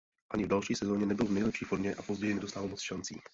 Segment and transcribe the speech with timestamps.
[0.33, 3.21] Ani v další sezoně nebyl v nejlepší formě a později nedostával moc šancí.